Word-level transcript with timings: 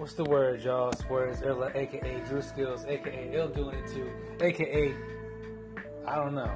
what's 0.00 0.14
the 0.14 0.24
word, 0.24 0.62
y'all? 0.62 0.88
It's 0.88 1.02
Werds, 1.02 1.46
Illah, 1.46 1.72
aka 1.74 2.20
Drew 2.26 2.40
Skills, 2.40 2.86
aka 2.88 3.30
Ill 3.34 3.48
doing 3.48 3.76
it 3.76 3.86
too, 3.86 4.10
aka 4.40 4.94
I 6.06 6.14
don't 6.16 6.34
know, 6.34 6.50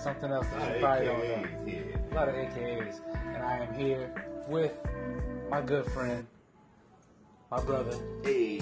something 0.00 0.30
else 0.30 0.46
that 0.56 0.74
you 0.76 0.80
probably 0.80 1.06
don't 1.06 1.18
know. 1.18 1.44
A 2.12 2.14
lot 2.14 2.28
of 2.28 2.36
AKAs, 2.36 3.00
and 3.34 3.42
I 3.42 3.58
am 3.58 3.74
here 3.74 4.14
with 4.48 4.72
my 5.50 5.60
good 5.60 5.86
friend, 5.86 6.24
my 7.50 7.60
brother, 7.60 7.98
Hey. 8.22 8.58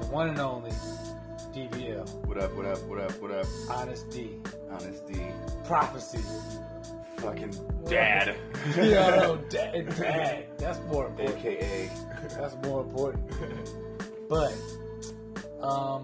the 0.00 0.06
one 0.06 0.30
and 0.30 0.40
only 0.40 0.72
D.B.ILL, 1.52 2.06
What 2.24 2.38
up, 2.38 2.54
what 2.54 2.64
up, 2.64 2.80
what 2.84 2.98
up, 2.98 3.12
what 3.20 3.30
up? 3.30 3.46
Honest 3.68 4.08
D, 4.08 4.38
Honesty. 4.70 5.26
Prophecy. 5.66 6.20
Fucking 7.22 7.54
dad. 7.88 8.34
yeah, 8.76 9.10
no, 9.16 9.36
dad, 9.48 9.88
dad. 9.96 10.44
That's 10.58 10.78
more 10.90 11.06
important. 11.06 11.38
AKA. 11.38 11.90
That's 12.36 12.56
more 12.66 12.82
important. 12.82 13.30
But 14.28 14.54
um, 15.60 16.02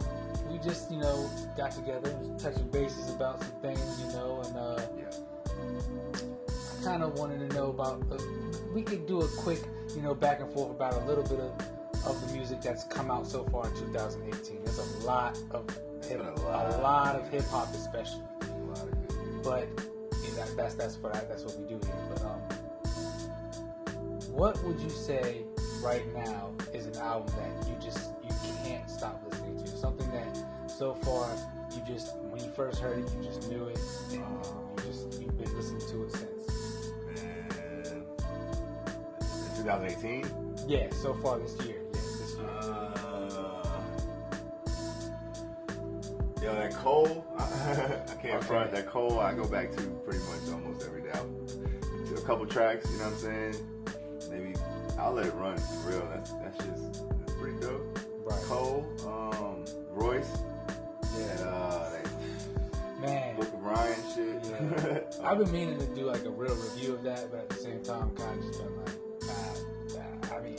we 0.50 0.58
just, 0.58 0.90
you 0.90 0.98
know, 0.98 1.28
got 1.56 1.72
together, 1.72 2.16
touching 2.38 2.68
bases 2.70 3.10
about 3.14 3.40
some 3.42 3.52
things, 3.62 4.00
you 4.04 4.12
know, 4.12 4.42
and 4.44 4.56
uh, 4.56 4.80
Yeah. 4.98 5.10
I 6.80 6.84
kind 6.84 7.02
of 7.02 7.18
wanted 7.18 7.48
to 7.50 7.56
know 7.56 7.70
about. 7.70 8.02
Uh, 8.10 8.18
we 8.72 8.82
could 8.82 9.06
do 9.06 9.20
a 9.22 9.28
quick, 9.28 9.60
you 9.96 10.02
know, 10.02 10.14
back 10.14 10.40
and 10.40 10.52
forth 10.52 10.70
about 10.70 10.94
a 10.94 11.04
little 11.06 11.24
bit 11.24 11.40
of, 11.40 11.52
of 12.06 12.26
the 12.26 12.32
music 12.36 12.60
that's 12.60 12.84
come 12.84 13.10
out 13.10 13.26
so 13.26 13.44
far 13.44 13.66
in 13.66 13.74
2018. 13.74 14.62
There's 14.64 14.78
a 14.78 15.06
lot 15.06 15.36
of 15.50 15.68
hip, 16.08 16.20
a 16.20 16.30
a 16.30 16.34
lot. 16.42 16.82
lot 16.82 17.16
of 17.16 17.28
hip 17.30 17.44
hop, 17.46 17.74
especially. 17.74 18.22
A 18.42 18.44
lot 18.66 18.82
of 18.82 19.08
good. 19.08 19.42
But 19.42 19.68
that, 20.38 20.56
that's 20.56 20.74
that's 20.74 20.96
what 20.98 21.14
I, 21.16 21.20
that's 21.24 21.44
what 21.44 21.58
we 21.58 21.66
do 21.66 21.80
here. 21.84 21.94
But 22.08 22.22
um, 22.22 22.40
what 24.30 24.62
would 24.64 24.78
you 24.80 24.90
say 24.90 25.42
right 25.82 26.04
now 26.14 26.52
is 26.72 26.86
an 26.86 26.96
album 26.96 27.34
that 27.36 27.68
you 27.68 27.74
just 27.82 28.10
you 28.22 28.54
can't 28.64 28.88
stop 28.88 29.22
listening 29.28 29.62
to? 29.64 29.68
Something 29.76 30.10
that 30.12 30.38
so 30.70 30.94
far 30.94 31.28
you 31.74 31.82
just 31.86 32.16
when 32.30 32.42
you 32.42 32.50
first 32.50 32.80
heard 32.80 32.98
it 32.98 33.10
you 33.16 33.24
just 33.24 33.50
knew 33.50 33.64
it 33.66 33.78
and 34.12 34.20
you 34.20 34.86
just 34.86 35.20
you've 35.20 35.36
been 35.36 35.56
listening 35.56 35.80
to 35.88 36.04
it 36.04 36.12
since. 36.12 36.92
Man. 37.22 38.04
2018? 39.56 40.24
Yeah, 40.68 40.88
so 40.92 41.14
far 41.14 41.38
this 41.38 41.56
year. 41.66 41.77
Yo, 46.42 46.54
that 46.54 46.74
Cole, 46.74 47.24
I 47.38 48.14
can't 48.22 48.42
front. 48.44 48.72
That 48.72 48.86
Cole, 48.86 49.18
I 49.20 49.34
go 49.34 49.46
back 49.46 49.70
to 49.76 49.82
pretty 50.04 50.20
much 50.20 50.52
almost 50.52 50.86
every 50.86 51.02
day. 51.02 51.10
I'll- 51.14 51.28
To 52.08 52.14
a 52.14 52.22
couple 52.22 52.46
tracks, 52.46 52.90
you 52.90 52.96
know 52.98 53.04
what 53.04 53.12
I'm 53.12 53.18
saying? 53.18 53.54
Maybe 54.30 54.54
I'll 54.98 55.12
let 55.12 55.26
it 55.26 55.34
run 55.34 55.58
for 55.58 55.90
real. 55.90 56.08
That's 56.14 56.30
that's 56.32 56.56
just 56.64 57.06
that's 57.18 57.32
pretty 57.38 57.58
dope. 57.60 57.98
right. 58.24 58.40
Cole, 58.44 58.86
um, 59.06 59.64
Royce, 59.90 60.38
Yeah. 61.18 61.44
uh, 61.44 61.90
that 61.90 62.08
Man. 63.00 63.36
Book 63.36 63.52
of 63.52 63.62
Ryan 63.62 64.00
shit. 64.14 64.44
Yeah. 64.50 65.00
I've 65.28 65.38
been 65.38 65.52
meaning 65.52 65.78
to 65.78 65.86
do 65.94 66.02
like 66.06 66.24
a 66.24 66.30
real 66.30 66.54
review 66.56 66.94
of 66.94 67.02
that, 67.04 67.30
but 67.30 67.40
at 67.40 67.48
the 67.50 67.56
same 67.56 67.82
time, 67.82 68.10
kind 68.16 68.38
of 68.38 68.46
just 68.46 68.58
been 68.58 68.76
like, 68.76 68.96
nah, 69.92 70.00
nah. 70.30 70.36
I 70.36 70.40
mean, 70.40 70.58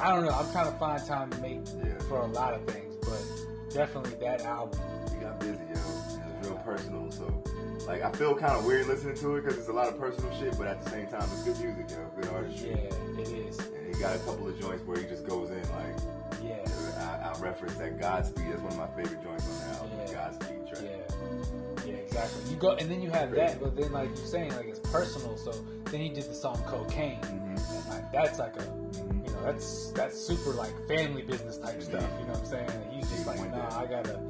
I 0.00 0.10
don't 0.14 0.24
know. 0.26 0.30
I'm 0.30 0.50
trying 0.52 0.70
to 0.72 0.78
find 0.78 1.04
time 1.06 1.30
to 1.30 1.38
make 1.38 1.60
Yeah. 1.82 1.98
for 2.08 2.18
a 2.18 2.26
lot 2.26 2.52
of 2.54 2.62
things, 2.66 2.94
but 3.00 3.22
definitely 3.74 4.14
that 4.20 4.40
album. 4.42 4.78
we 5.12 5.18
got 5.20 5.38
busy, 5.40 5.52
yo. 5.68 5.72
It 5.72 5.74
was 5.74 6.18
real 6.42 6.56
personal, 6.64 7.10
so 7.10 7.42
like 7.86 8.02
I 8.02 8.10
feel 8.12 8.34
kind 8.34 8.52
of 8.56 8.64
weird 8.64 8.86
listening 8.86 9.16
to 9.16 9.36
it 9.36 9.42
because 9.42 9.58
it's 9.58 9.68
a 9.68 9.72
lot 9.72 9.88
of 9.88 9.98
personal 9.98 10.32
shit, 10.38 10.56
but 10.56 10.66
at 10.66 10.82
the 10.82 10.90
same 10.90 11.06
time, 11.08 11.22
it's 11.22 11.42
good 11.42 11.58
music, 11.60 11.90
yo. 11.90 12.06
Good 12.20 12.30
artistry. 12.32 12.70
Yeah, 12.70 13.20
it 13.22 13.28
is. 13.28 13.58
And 13.58 13.94
he 13.94 14.00
got 14.00 14.14
a 14.16 14.18
couple 14.20 14.48
of 14.48 14.58
joints 14.60 14.84
where 14.84 14.96
he 14.98 15.04
just 15.06 15.26
goes 15.26 15.50
in 15.50 15.60
like 15.72 15.96
Yeah, 16.42 16.64
I, 16.98 17.30
I 17.30 17.38
reference 17.40 17.74
that 17.76 17.98
Godspeed. 17.98 18.46
That's 18.50 18.60
one 18.62 18.72
of 18.72 18.78
my 18.78 18.86
favorite 19.02 19.22
joints 19.22 19.48
on 19.48 19.58
the 19.58 19.74
album. 19.76 19.98
Yeah. 20.06 20.12
Godspeed 20.14 20.66
track. 20.68 20.82
yeah, 20.84 21.86
yeah, 21.86 21.92
exactly. 21.94 22.50
You 22.50 22.56
go, 22.56 22.72
and 22.72 22.90
then 22.90 23.02
you 23.02 23.10
have 23.10 23.32
that, 23.32 23.60
but 23.60 23.76
then 23.76 23.92
like 23.92 24.08
you're 24.16 24.26
saying, 24.26 24.54
like 24.56 24.66
it's 24.66 24.78
personal. 24.80 25.36
So 25.36 25.52
then 25.90 26.00
he 26.00 26.08
did 26.08 26.24
the 26.24 26.34
song 26.34 26.62
Cocaine, 26.66 27.20
Mhm. 27.22 27.56
and 27.58 27.88
like 27.90 28.12
that's 28.12 28.38
like 28.38 28.56
a 28.56 28.60
Mhm. 28.60 29.23
That's 29.44 29.90
that's 29.92 30.18
super 30.18 30.50
like 30.50 30.72
family 30.88 31.22
business 31.22 31.58
type 31.58 31.80
stuff. 31.82 32.02
You 32.20 32.26
know 32.26 32.32
what 32.32 32.40
I'm 32.40 32.46
saying? 32.46 32.70
And 32.70 32.92
he's 32.92 33.08
just 33.10 33.26
like, 33.26 33.38
nah. 33.50 33.78
I 33.78 33.86
gotta, 33.86 34.20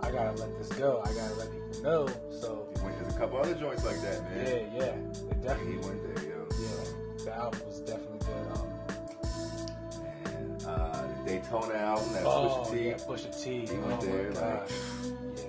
I 0.00 0.10
gotta 0.10 0.32
let 0.40 0.56
this 0.58 0.68
go. 0.78 1.00
I 1.04 1.12
gotta 1.14 1.34
let 1.34 1.48
people 1.52 1.82
know. 1.82 2.08
So 2.30 2.68
He 2.76 2.82
went, 2.84 2.98
there's 3.00 3.14
a 3.14 3.18
couple 3.18 3.38
other 3.38 3.54
joints 3.54 3.84
like 3.84 4.00
that, 4.02 4.22
man. 4.30 4.46
yeah, 4.46 4.80
yeah, 4.80 5.30
it 5.30 5.42
definitely, 5.42 5.72
he 5.74 5.78
went 5.88 6.14
there, 6.14 6.24
yo. 6.28 6.46
yeah, 6.60 7.24
the 7.24 7.34
album 7.36 7.60
was 7.66 7.80
definitely 7.80 8.18
good. 8.18 8.58
Um, 8.58 8.68
And 10.26 10.66
uh, 10.66 11.02
the 11.24 11.30
Daytona 11.30 11.74
album, 11.74 12.12
that 12.14 12.24
oh 12.26 12.64
Pusha 12.66 12.70
T. 12.72 12.86
yeah, 12.88 12.94
Pusha 12.94 13.42
T. 13.44 13.66
He 13.66 13.76
oh 13.76 13.86
went 13.86 14.00
there, 14.00 14.32
like- 14.32 14.70
yeah. 15.36 15.44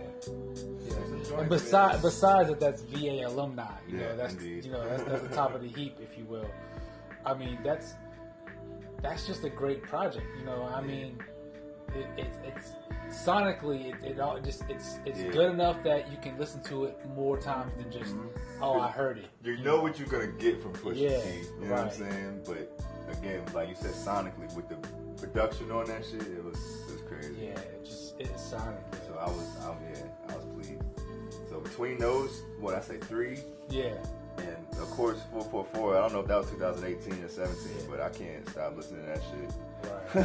Yeah, 0.88 1.40
And 1.40 1.50
besides, 1.50 2.02
besides 2.02 2.50
that, 2.50 2.60
that's 2.60 2.82
VA 2.84 3.24
alumni. 3.28 3.66
You 3.90 3.98
Yeah, 4.00 4.04
know, 4.10 4.18
that's 4.18 4.34
indeed. 4.34 4.66
you 4.66 4.72
know 4.72 4.88
that's, 4.88 5.04
that's 5.04 5.22
the 5.24 5.36
top 5.36 5.56
of 5.56 5.62
the 5.62 5.68
heap, 5.68 5.98
if 6.02 6.18
you 6.18 6.26
will. 6.26 6.50
I 7.26 7.34
mean, 7.34 7.58
that's 7.64 7.96
that's 9.06 9.26
just 9.28 9.44
a 9.44 9.50
great 9.50 9.84
project. 9.84 10.26
You 10.40 10.46
know, 10.46 10.64
I 10.74 10.82
mean, 10.82 11.18
it, 11.96 12.08
it's 12.18 12.38
it's 12.46 12.72
sonically, 13.26 13.94
it, 13.94 14.04
it 14.12 14.20
all 14.20 14.40
just 14.40 14.64
it's 14.70 14.98
it's 15.06 15.20
Yeah. 15.20 15.30
good 15.32 15.52
enough 15.52 15.84
that 15.84 16.12
you 16.12 16.18
can 16.18 16.38
listen 16.38 16.62
to 16.64 16.86
it 16.86 16.98
more 17.16 17.38
times 17.38 17.72
than 17.78 17.92
just 17.92 18.16
Mhm. 18.16 18.28
oh 18.62 18.80
I 18.80 18.90
heard 18.90 19.18
it. 19.20 19.28
you 19.44 19.58
know 19.64 19.80
what 19.82 20.00
you're 20.00 20.08
gonna 20.08 20.28
get 20.46 20.62
from 20.62 20.74
Pusha 20.74 20.96
Yeah, 20.98 21.22
T. 21.22 21.30
You 21.60 21.68
know 21.68 21.72
what 21.72 21.80
I'm 21.80 21.86
right. 21.86 21.94
saying? 21.94 22.42
But 22.46 23.18
again, 23.18 23.44
like 23.54 23.70
you 23.70 23.76
said, 23.76 23.92
sonically 23.92 24.54
with 24.56 24.68
the 24.70 24.78
production 25.22 25.72
on 25.72 25.86
that 25.86 26.04
shit, 26.04 26.22
it 26.24 26.44
was 26.44 26.58
it 26.90 26.94
was 26.94 27.02
crazy. 27.08 27.36
Yeah, 27.46 27.60
it 27.60 27.86
just 27.86 28.16
it's 28.20 28.42
sonic. 28.44 28.84
So 29.08 29.14
I 29.20 29.28
was, 29.28 29.48
I 29.64 29.70
was, 29.70 29.78
yeah, 29.94 30.34
I 30.34 30.36
was 30.38 30.46
pleased. 30.56 30.82
So 31.50 31.60
between 31.60 32.00
those, 32.00 32.42
what 32.60 32.74
I 32.74 32.82
say, 32.82 32.98
three, 32.98 33.38
Yeah, 33.70 33.94
of 34.86 34.92
course 34.92 35.20
444. 35.32 35.98
I 35.98 36.00
don't 36.02 36.14
know 36.14 36.20
if 36.22 36.28
that 36.28 36.38
was 36.38 36.50
2018 36.52 37.24
or 37.24 37.28
17, 37.30 37.58
Yeah. 37.78 37.84
but 37.90 38.00
I 38.02 38.10
can't 38.10 38.48
stop 38.50 38.76
listening 38.78 39.02
to 39.02 39.08
that 39.08 39.22
shit. 39.24 39.52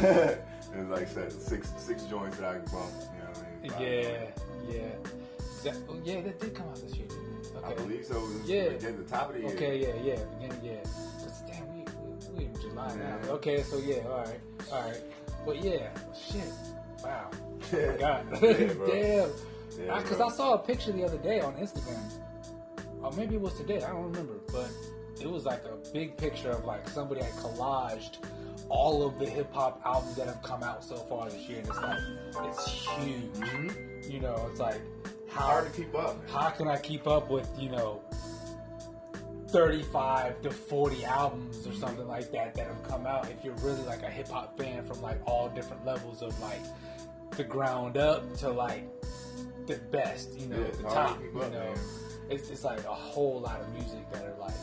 right. 0.01 0.37
it 0.73 0.79
was 0.79 0.87
like 0.99 1.07
said, 1.07 1.31
six 1.31 1.71
six 1.77 2.03
joints 2.03 2.37
that 2.37 2.49
I 2.49 2.53
can 2.59 2.65
bump. 2.71 2.91
You 3.13 3.19
know 3.19 3.29
what 3.33 3.77
I 3.77 3.81
mean? 3.81 3.91
Yeah, 3.93 4.27
yeah. 4.69 4.89
That, 5.63 5.77
oh, 5.89 5.97
yeah, 6.03 6.21
that 6.21 6.39
did 6.39 6.55
come 6.55 6.67
out 6.69 6.75
this 6.75 6.95
year? 6.95 7.07
Okay. 7.57 7.67
I 7.67 7.73
believe 7.75 8.05
so. 8.05 8.27
Yeah. 8.45 8.61
Again, 8.63 8.97
the 8.97 9.03
top 9.03 9.29
of 9.29 9.35
the 9.35 9.41
year. 9.41 9.51
Okay, 9.51 9.79
yeah, 9.79 9.95
yeah, 10.15 10.23
beginning, 10.39 10.61
yeah. 10.63 10.81
Cause 10.83 11.43
damn, 11.47 11.67
we 11.75 11.83
we, 11.83 12.37
we 12.37 12.45
in 12.45 12.61
July 12.61 12.95
now. 12.95 13.17
Okay, 13.33 13.61
so 13.63 13.77
yeah, 13.79 13.97
all 14.07 14.23
right, 14.23 14.39
all 14.71 14.81
right. 14.89 15.01
But 15.45 15.63
yeah, 15.63 15.89
shit, 16.15 16.51
wow, 17.03 17.29
oh 17.31 17.37
Yeah. 17.77 17.97
God, 17.97 18.25
Yeah, 18.41 18.53
damn. 18.87 19.29
Yeah, 19.79 19.97
Because 20.01 20.17
bro. 20.17 20.27
I 20.27 20.31
saw 20.31 20.53
a 20.53 20.57
picture 20.59 20.91
the 20.91 21.03
other 21.03 21.17
day 21.17 21.39
on 21.41 21.53
Instagram, 21.55 21.99
or 23.11 23.15
maybe 23.17 23.35
it 23.35 23.41
was 23.41 23.53
today. 23.55 23.77
I 23.83 23.89
don't 23.89 24.03
remember, 24.03 24.33
but 24.51 24.69
it 25.19 25.29
was 25.29 25.45
like 25.45 25.63
a 25.65 25.77
big 25.91 26.17
picture 26.17 26.49
of 26.51 26.65
like 26.65 26.87
somebody 26.89 27.21
had 27.21 27.33
collaged 27.33 28.17
all 28.69 29.05
of 29.05 29.19
the 29.19 29.25
hip 29.25 29.51
hop 29.53 29.81
albums 29.85 30.15
that 30.15 30.27
have 30.27 30.41
come 30.41 30.63
out 30.63 30.83
so 30.83 30.95
far 30.95 31.29
this 31.29 31.47
year, 31.49 31.59
and 31.59 31.67
it's 31.67 31.77
like 31.81 31.99
it's 32.49 32.67
huge. 32.67 33.31
Mhm. 33.35 34.11
You 34.11 34.19
know, 34.19 34.47
it's 34.49 34.59
like 34.59 34.81
how 35.29 35.41
Hard 35.47 35.73
to 35.73 35.81
keep 35.81 35.93
up. 35.95 36.17
Man. 36.17 36.27
how 36.29 36.49
can 36.49 36.67
I 36.67 36.77
keep 36.77 37.07
up 37.07 37.29
with, 37.29 37.49
you 37.57 37.69
know, 37.69 38.01
35 39.49 40.41
to 40.43 40.51
40 40.51 41.03
albums 41.05 41.67
or 41.67 41.73
something 41.73 42.07
like 42.07 42.31
that 42.31 42.55
that 42.55 42.67
have 42.67 42.83
come 42.83 43.05
out 43.05 43.29
if 43.29 43.43
you're 43.43 43.53
really 43.55 43.81
like 43.83 44.01
a 44.03 44.09
hip 44.09 44.29
hop 44.29 44.57
fan 44.57 44.85
from 44.85 45.01
like 45.01 45.19
all 45.25 45.49
different 45.49 45.85
levels 45.85 46.21
of 46.21 46.37
like 46.41 46.61
the 47.31 47.43
ground 47.43 47.97
up 47.97 48.33
to 48.37 48.49
like 48.49 48.83
the 49.67 49.75
best, 49.91 50.37
you 50.39 50.47
know, 50.47 50.57
Yeah, 50.57 50.71
the 50.71 50.83
top, 50.83 51.21
you 51.21 51.31
know. 51.33 51.49
man. 51.49 51.77
It's, 52.31 52.49
it's 52.49 52.63
like 52.63 52.83
a 52.85 52.93
whole 52.93 53.41
lot 53.41 53.59
of 53.61 53.69
music 53.73 54.09
that 54.11 54.23
are 54.23 54.35
like, 54.39 54.53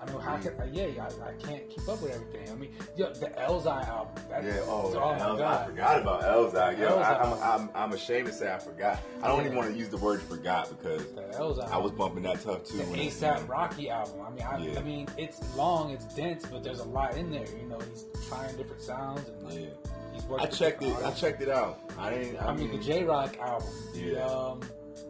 I 0.00 0.06
mean, 0.10 0.20
how 0.20 0.38
can, 0.38 0.52
uh, 0.60 0.66
yeah, 0.72 0.84
I, 1.22 1.28
I 1.30 1.32
can't 1.34 1.68
keep 1.68 1.86
up 1.88 2.00
with 2.00 2.12
everything. 2.14 2.48
I 2.50 2.54
mean, 2.54 2.70
yeah, 2.96 3.08
the 3.08 3.26
Elzhi 3.36 3.86
album. 3.88 4.22
That, 4.30 4.44
Yeah, 4.44 4.60
oh, 4.66 4.92
oh 4.94 5.12
my 5.14 5.18
Elzhi. 5.18 5.44
I 5.44 5.66
forgot 5.66 6.00
about 6.00 6.22
Elzhi. 6.22 6.78
Yo, 6.78 6.98
I, 6.98 7.02
Elzhi. 7.02 7.42
I'm, 7.42 7.60
I'm, 7.60 7.70
I'm 7.74 7.92
ashamed 7.92 8.28
to 8.28 8.32
say 8.32 8.52
I 8.54 8.58
forgot. 8.58 9.00
I 9.22 9.26
don't 9.26 9.40
Yeah. 9.40 9.46
even 9.46 9.56
want 9.56 9.72
to 9.72 9.76
use 9.76 9.88
the 9.88 9.96
word 9.98 10.22
forgot 10.22 10.70
because 10.70 11.02
Elzhi 11.02 11.68
I 11.70 11.76
was 11.78 11.90
bumping 11.92 12.22
that 12.22 12.40
tough 12.40 12.64
too. 12.64 12.78
the 12.78 12.84
ASAP 12.84 13.48
Rocky 13.48 13.90
album. 13.90 14.20
I 14.26 14.30
mean, 14.30 14.44
I, 14.44 14.58
Yeah. 14.58 14.78
I 14.78 14.82
mean, 14.82 15.08
it's 15.18 15.40
long, 15.56 15.90
it's 15.90 16.04
dense, 16.14 16.46
but 16.46 16.62
there's 16.62 16.80
a 16.80 16.84
lot 16.84 17.16
in 17.16 17.30
there. 17.32 17.44
You 17.60 17.68
know, 17.68 17.80
he's 17.90 18.06
trying 18.28 18.56
different 18.56 18.80
sounds 18.82 19.28
and 19.28 19.42
like, 19.42 19.54
Yeah. 19.58 19.66
he's 20.14 20.22
working. 20.24 20.46
I 20.46 20.50
checked 20.50 20.82
it. 20.84 20.96
I 21.04 21.10
checked 21.10 21.42
it 21.42 21.48
out. 21.50 21.80
I 21.98 22.10
didn't. 22.10 22.36
I, 22.38 22.50
I 22.50 22.54
mean, 22.56 22.70
the 22.70 22.78
Jay 22.78 23.02
Rock 23.02 23.36
album. 23.40 23.68
the, 23.94 23.98
Yeah. 24.00 24.24
Um, 24.26 24.60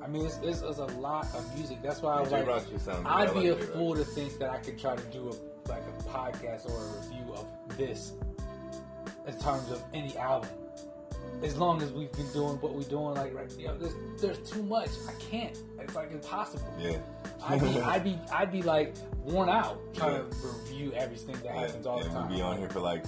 I 0.02 0.06
mean, 0.06 0.24
this 0.24 0.38
it's 0.42 0.78
a 0.78 0.86
lot 1.00 1.26
of 1.34 1.54
music. 1.56 1.82
That's 1.82 2.02
why 2.02 2.14
I 2.14 2.20
was 2.20 2.30
like. 2.30 2.48
I'd 3.06 3.34
be 3.34 3.48
a 3.48 3.54
like 3.54 3.64
fool 3.72 3.94
to 3.94 4.04
think 4.04 4.38
that 4.38 4.50
I 4.50 4.58
could 4.58 4.78
try 4.78 4.96
to 4.96 5.02
do 5.04 5.28
a 5.28 5.68
like 5.68 5.82
a 5.82 6.02
podcast 6.04 6.68
or 6.68 6.82
a 6.82 7.00
review 7.00 7.34
of 7.34 7.46
this 7.76 8.14
in 9.26 9.38
terms 9.38 9.70
of 9.70 9.82
any 9.92 10.16
album. 10.16 10.50
As 11.42 11.56
long 11.56 11.82
as 11.82 11.92
we've 11.92 12.10
been 12.12 12.30
doing 12.32 12.60
what 12.60 12.74
we're 12.74 12.82
doing, 12.82 13.14
like 13.14 13.34
right, 13.34 13.52
you 13.58 13.68
know, 13.68 13.76
there's 13.76 13.94
there's 14.20 14.50
too 14.50 14.62
much. 14.62 14.88
I 15.08 15.12
can't. 15.20 15.56
It's 15.78 15.94
like 15.94 16.10
impossible. 16.10 16.72
Yeah. 16.78 16.98
I 17.44 17.54
I'd 17.54 17.60
be, 17.60 17.80
I'd 17.80 18.04
be, 18.04 18.18
I'd 18.32 18.52
be 18.52 18.62
like 18.62 18.94
worn 19.22 19.48
out 19.48 19.78
trying 19.94 20.14
yeah. 20.14 20.40
to 20.40 20.48
review 20.48 20.92
everything 20.94 21.36
that 21.36 21.44
yeah. 21.44 21.60
happens 21.60 21.86
all 21.86 22.02
the 22.02 22.08
time. 22.08 22.28
Be 22.28 22.40
on 22.40 22.58
here 22.58 22.68
for 22.68 22.80
like 22.80 23.04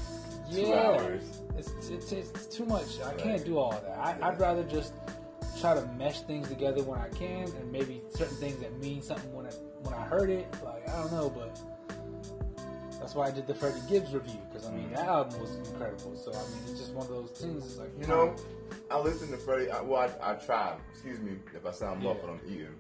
two 0.53 0.61
yeah. 0.61 0.75
hours. 0.75 1.23
It's, 1.57 1.73
it's, 1.89 2.13
it's 2.13 2.47
too 2.47 2.65
much. 2.67 3.01
I 3.01 3.15
can't 3.15 3.45
do 3.45 3.59
all 3.59 3.73
that. 3.73 3.99
I, 3.99 4.29
I'd 4.29 4.41
rather 4.41 4.63
just 4.65 4.93
try 5.61 5.75
to 5.75 5.87
mesh 5.99 6.21
things 6.23 6.49
together 6.49 6.83
when 6.83 7.01
I 7.01 7.09
can, 7.09 7.45
and 7.45 7.71
maybe 7.71 8.03
certain 8.11 8.37
things 8.37 8.59
that 8.61 8.79
mean 8.81 9.03
something 9.03 9.33
when 9.33 9.47
I 9.47 9.51
when 9.83 9.95
I 9.95 10.03
heard 10.03 10.31
it. 10.31 10.47
Like 10.65 10.89
I 10.89 11.01
don't 11.01 11.13
know, 11.13 11.31
but 11.31 11.59
that's 12.99 13.15
why 13.15 13.29
I 13.29 13.31
did 13.31 13.47
the 13.47 13.55
Freddie 13.55 13.81
Gibbs 13.89 14.13
review 14.13 14.41
because 14.51 14.67
I 14.67 14.73
mean 14.73 14.89
mm. 14.89 14.97
that 14.97 15.07
album 15.07 15.41
was 15.41 15.57
incredible. 15.57 16.17
So 16.17 16.33
I 16.33 16.43
mean 16.51 16.71
it's 16.71 16.79
just 16.79 16.93
one 16.93 17.07
of 17.07 17.13
those 17.13 17.31
things. 17.31 17.65
It's 17.67 17.79
like 17.79 17.91
you 18.01 18.07
know, 18.07 18.35
I 18.91 18.99
listen 18.99 19.31
to 19.31 19.37
Freddie. 19.37 19.71
I, 19.71 19.81
well, 19.83 20.11
I, 20.23 20.33
I 20.33 20.35
try. 20.35 20.77
Excuse 20.93 21.21
me 21.21 21.37
if 21.55 21.67
I 21.67 21.71
sound 21.71 22.03
muffled. 22.03 22.25
Yeah. 22.27 22.31
I'm 22.31 22.55
eating, 22.55 22.75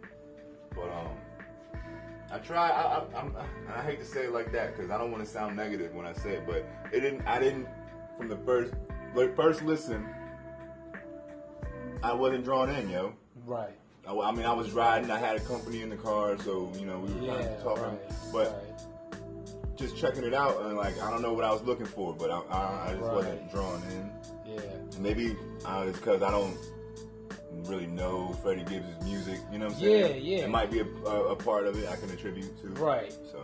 but 0.74 0.90
um, 0.90 1.80
I 2.32 2.38
try. 2.38 2.70
I, 2.70 3.02
I, 3.14 3.78
I 3.78 3.82
hate 3.82 3.98
to 4.00 4.06
say 4.06 4.24
it 4.24 4.32
like 4.32 4.52
that 4.52 4.76
because 4.76 4.90
I 4.90 4.98
don't 4.98 5.10
want 5.10 5.24
to 5.24 5.30
sound 5.30 5.56
negative 5.56 5.94
when 5.94 6.06
I 6.06 6.12
say 6.12 6.34
it, 6.34 6.46
but 6.46 6.66
it 6.92 7.00
didn't. 7.00 7.26
I 7.26 7.38
didn't 7.38 7.66
from 8.16 8.28
the 8.28 8.38
first 8.38 8.72
like 9.14 9.36
first 9.36 9.62
listen. 9.62 10.06
I 12.02 12.12
wasn't 12.12 12.44
drawn 12.44 12.70
in, 12.70 12.88
yo. 12.88 13.12
Right. 13.44 13.74
I, 14.06 14.16
I, 14.16 14.32
mean, 14.32 14.46
I 14.46 14.52
was 14.52 14.72
riding. 14.72 15.10
I 15.10 15.18
had 15.18 15.36
a 15.36 15.40
company 15.40 15.82
in 15.82 15.90
the 15.90 15.96
car, 15.96 16.38
so 16.38 16.72
you 16.78 16.86
know 16.86 16.98
we 16.98 17.12
were 17.12 17.20
yeah, 17.20 17.34
kind 17.34 17.48
of 17.48 17.62
talking. 17.62 17.82
Right, 17.84 18.12
but 18.32 18.64
right. 19.12 19.76
just 19.76 19.96
checking 19.96 20.24
it 20.24 20.34
out, 20.34 20.62
and 20.62 20.76
like 20.76 21.00
I 21.00 21.10
don't 21.10 21.22
know 21.22 21.32
what 21.32 21.44
I 21.44 21.52
was 21.52 21.62
looking 21.62 21.86
for, 21.86 22.14
but 22.14 22.30
I, 22.30 22.38
I, 22.38 22.88
I 22.88 22.90
just 22.92 23.02
right. 23.02 23.14
wasn't 23.14 23.52
drawn 23.52 23.82
in. 23.90 24.10
Yeah. 24.46 24.60
Maybe 24.98 25.36
uh, 25.64 25.84
it's 25.88 25.98
because 25.98 26.22
I 26.22 26.30
don't 26.30 26.56
really 27.64 27.86
know 27.86 28.32
Freddie 28.42 28.64
Gibbs' 28.64 29.04
music. 29.04 29.38
You 29.52 29.58
know 29.58 29.66
what 29.66 29.74
I'm 29.74 29.80
saying? 29.80 30.24
Yeah, 30.24 30.36
yeah. 30.38 30.44
It 30.44 30.50
might 30.50 30.70
be 30.70 30.80
a, 30.80 30.86
a, 31.06 31.32
a 31.32 31.36
part 31.36 31.66
of 31.66 31.76
it 31.76 31.88
I 31.88 31.96
can 31.96 32.10
attribute 32.10 32.60
to. 32.62 32.68
Right. 32.82 33.12
So. 33.30 33.42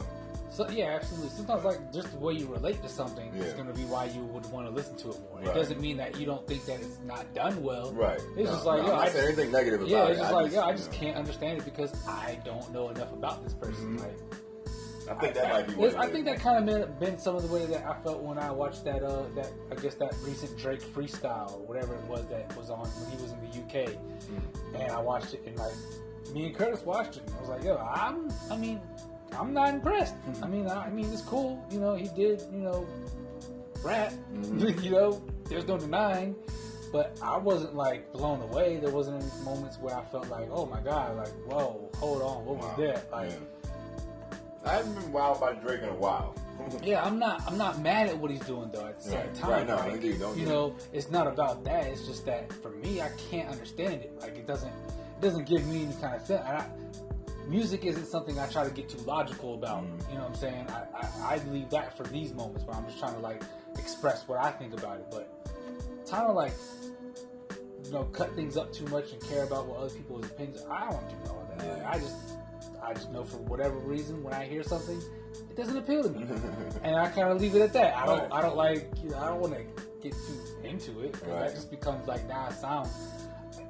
So 0.57 0.67
yeah, 0.71 0.87
absolutely. 0.87 1.29
Sometimes 1.37 1.65
like 1.65 1.93
just 1.93 2.11
the 2.13 2.19
way 2.19 2.33
you 2.33 2.47
relate 2.47 2.81
to 2.83 2.89
something 2.89 3.31
yeah. 3.37 3.43
is 3.43 3.53
going 3.53 3.67
to 3.67 3.75
be 3.75 3.83
why 3.83 4.07
you 4.07 4.23
would 4.23 4.47
want 4.51 4.67
to 4.67 4.73
listen 4.73 4.97
to 4.97 5.11
it 5.11 5.21
more. 5.21 5.39
Right. 5.41 5.49
It 5.49 5.55
doesn't 5.55 5.83
mean 5.83 5.99
that 5.99 6.19
you 6.19 6.25
don't 6.25 6.47
think 6.47 6.65
that 6.65 6.81
it's 6.81 6.99
not 7.05 7.35
done 7.35 7.63
well. 7.63 7.93
Right. 7.93 8.19
It's 8.39 8.49
no, 8.49 8.53
just 8.55 8.65
like 8.65 8.83
no, 8.83 8.95
I 8.95 9.05
just, 9.05 9.19
anything 9.19 9.53
negative 9.53 9.83
about 9.83 9.91
it. 9.91 9.93
yeah, 9.93 10.05
it. 10.07 10.11
it's 10.13 10.21
just 10.21 10.33
I 10.33 10.35
like 10.35 10.45
just, 10.47 10.57
yeah, 10.57 10.65
I 10.65 10.73
just 10.73 10.93
know. 10.93 10.99
can't 10.99 11.17
understand 11.19 11.59
it 11.59 11.67
because 11.67 11.93
I 12.09 12.39
don't 12.43 12.73
know 12.73 12.89
enough 12.89 13.13
about 13.13 13.45
this 13.45 13.53
person. 13.53 13.99
Mm-hmm. 13.99 13.99
Like. 13.99 14.17
I 15.11 15.15
think 15.21 15.35
that 15.35 15.47
I, 15.47 15.51
might 15.51 15.69
be. 15.69 15.75
What 15.75 15.95
I 15.97 16.09
think 16.09 16.25
that 16.25 16.41
kind 16.41 16.71
of 16.71 16.99
been 16.99 17.19
some 17.19 17.37
of 17.37 17.43
the 17.43 17.55
way 17.55 17.67
that 17.67 17.85
I 17.85 18.03
felt 18.03 18.23
when 18.23 18.39
I 18.39 18.51
watched 18.51 18.83
that. 18.85 19.03
Uh, 19.03 19.25
that 19.35 19.53
I 19.71 19.75
guess 19.75 19.95
that 19.97 20.15
recent 20.23 20.57
Drake 20.57 20.81
freestyle 20.81 21.53
or 21.53 21.67
whatever 21.67 21.97
it 21.97 22.03
was 22.05 22.27
that 22.29 22.57
was 22.57 22.71
on 22.71 22.89
when 22.89 23.11
he 23.15 23.23
was 23.23 23.33
in 23.33 23.41
the 23.43 23.49
UK, 23.59 23.91
mm-hmm. 23.91 24.75
and 24.77 24.91
I 24.91 25.01
watched 25.01 25.35
it 25.35 25.43
and 25.47 25.55
like 25.59 25.75
me 26.33 26.47
and 26.47 26.57
Curtis 26.57 26.83
watched 26.83 27.19
it. 27.19 27.25
and 27.27 27.37
I 27.37 27.41
was 27.41 27.51
like, 27.51 27.63
yo, 27.63 27.77
I'm. 27.77 28.33
I 28.51 28.57
mean, 28.57 28.81
I'm 29.39 29.53
not 29.53 29.75
impressed. 29.75 30.15
Mm-hmm. 30.15 30.45
I 30.45 30.49
mean, 30.49 30.67
I, 30.69 30.87
I, 30.87 30.91
mean, 30.91 31.13
it's 31.13 31.23
cool. 31.23 31.65
You 31.71 31.81
know, 31.81 31.95
he 31.95 32.09
did. 32.09 32.43
You 32.53 32.59
know, 32.59 32.87
rap. 33.83 34.13
Mm-hmm. 34.33 34.81
you 34.83 34.91
know, 34.91 35.23
there's 35.49 35.67
no 35.67 35.79
denying. 35.79 36.35
But 36.93 37.19
I 37.23 37.37
wasn't 37.37 37.75
like 37.75 38.13
blown 38.13 38.41
away. 38.41 38.77
There 38.77 38.91
wasn't 38.91 39.23
any 39.23 39.45
moments 39.45 39.79
where 39.79 39.97
I 39.97 40.05
felt 40.05 40.29
like, 40.29 40.49
oh 40.51 40.67
my 40.67 40.81
god, 40.81 41.17
like 41.17 41.33
whoa, 41.47 41.91
hold 41.97 42.23
on, 42.23 42.45
what 42.45 42.57
wow. 42.57 42.69
was 42.69 42.77
that? 42.79 43.13
Like, 43.13 43.33
I 44.65 44.77
haven't 44.77 44.95
been 44.95 45.13
wowed 45.13 45.41
by 45.41 45.53
Drake 45.55 45.83
in 45.83 45.89
a 45.89 45.95
while. 45.95 46.35
yeah, 46.83 47.05
I'm 47.05 47.19
not. 47.19 47.43
I'm 47.47 47.59
not 47.59 47.81
mad 47.81 48.09
at 48.09 48.17
what 48.17 48.31
he's 48.31 48.41
doing 48.41 48.71
though. 48.73 48.87
At 48.87 49.01
the 49.01 49.11
same 49.11 49.33
time, 49.35 49.51
right, 49.51 49.67
no, 49.67 49.77
like, 49.77 49.95
indeed, 49.95 50.21
don't 50.21 50.37
you 50.39 50.47
know, 50.47 50.75
it's 50.93 51.11
not 51.11 51.27
about 51.27 51.65
that. 51.65 51.87
It's 51.87 52.07
just 52.07 52.25
that 52.27 52.53
for 52.63 52.71
me, 52.71 53.01
I 53.01 53.11
can't 53.31 53.49
understand 53.51 54.03
it. 54.03 54.19
Like 54.21 54.37
it 54.37 54.47
doesn't. 54.47 54.69
It 54.69 55.23
doesn't 55.23 55.47
give 55.47 55.67
me 55.67 55.85
any 55.85 55.95
kind 55.95 56.15
of 56.15 56.27
sense. 56.27 56.45
I, 56.45 56.67
music 57.49 57.85
isn't 57.85 58.07
something 58.07 58.39
I 58.39 58.47
try 58.47 58.65
to 58.65 58.71
get 58.71 58.89
too 58.89 58.99
logical 58.99 59.55
about. 59.55 59.85
Mm. 59.85 60.09
You 60.11 60.15
know 60.17 60.23
what 60.23 60.31
I'm 60.31 60.37
saying? 60.37 60.67
I, 60.69 60.83
I, 60.95 61.35
I, 61.35 61.41
leave 61.51 61.71
that 61.71 61.97
for 61.97 62.05
these 62.05 62.33
moments 62.35 62.65
where 62.65 62.77
I'm 62.77 62.87
just 62.87 62.99
trying 62.99 63.15
to 63.15 63.21
like 63.21 63.43
express 63.79 64.27
what 64.27 64.39
I 64.39 64.51
think 64.51 64.73
about 64.75 64.99
it. 64.99 65.07
But 65.11 65.29
trying 66.07 66.27
to 66.27 66.33
like, 66.33 66.53
you 67.85 67.93
know, 67.93 68.05
cut 68.05 68.35
things 68.35 68.57
up 68.57 68.73
too 68.73 68.87
much 68.87 69.13
and 69.13 69.23
care 69.23 69.45
about 69.45 69.67
what 69.67 69.79
other 69.79 69.95
people's 69.95 70.27
opinions. 70.27 70.65
I 70.71 70.91
don't 70.91 71.09
do 71.09 71.31
all 71.31 71.49
that. 71.57 71.67
Like, 71.67 71.87
I 71.87 71.99
just, 71.99 72.17
I 72.83 72.95
just 72.95 73.11
know 73.13 73.25
for 73.25 73.39
whatever 73.39 73.77
reason 73.79 74.23
when 74.23 74.35
I 74.35 74.45
hear 74.45 74.63
something, 74.63 75.01
it 75.51 75.57
doesn't 75.57 75.77
appeal 75.77 76.03
to 76.03 76.11
me, 76.11 76.27
and 76.83 76.97
I 76.97 77.09
kind 77.09 77.29
of 77.29 77.41
leave 77.41 77.55
it 77.55 77.63
at 77.63 77.73
that. 77.73 77.97
I 77.97 78.07
don't. 78.07 78.33
I 78.33 78.43
don't 78.43 78.57
like, 78.57 78.89
you 79.03 79.11
know, 79.11 79.19
I 79.19 79.29
don't 79.29 79.41
want 79.41 79.55
to 79.55 79.63
get 80.03 80.13
too 80.13 80.47
into 80.65 81.01
it 81.01 81.13
because 81.13 81.29
right. 81.29 81.47
that 81.47 81.55
just 81.55 81.71
becomes 81.71 82.07
like, 82.07 82.27
nah, 82.29 82.51
sound. 82.51 82.91